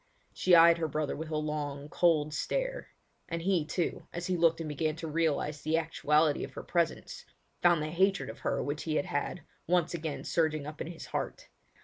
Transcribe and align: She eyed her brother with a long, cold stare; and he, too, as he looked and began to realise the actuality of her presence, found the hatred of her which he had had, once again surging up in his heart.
She 0.33 0.55
eyed 0.55 0.79
her 0.79 0.87
brother 0.87 1.15
with 1.15 1.29
a 1.29 1.37
long, 1.37 1.87
cold 1.87 2.33
stare; 2.33 2.87
and 3.29 3.43
he, 3.43 3.63
too, 3.63 4.07
as 4.11 4.25
he 4.25 4.35
looked 4.35 4.59
and 4.59 4.67
began 4.67 4.95
to 4.95 5.07
realise 5.07 5.61
the 5.61 5.77
actuality 5.77 6.43
of 6.43 6.53
her 6.53 6.63
presence, 6.63 7.23
found 7.61 7.83
the 7.83 7.89
hatred 7.89 8.27
of 8.27 8.39
her 8.39 8.63
which 8.63 8.81
he 8.85 8.95
had 8.95 9.05
had, 9.05 9.43
once 9.67 9.93
again 9.93 10.23
surging 10.23 10.65
up 10.65 10.81
in 10.81 10.87
his 10.87 11.05
heart. 11.05 11.49